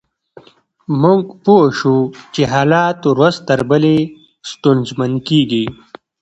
موږ 1.01 1.21
پوه 1.43 1.65
شوو 1.79 1.99
چې 2.33 2.41
حالات 2.53 2.99
ورځ 3.11 3.35
تر 3.47 3.59
بلې 3.69 3.97
ستونزمن 4.51 5.11
کیږي 5.27 5.65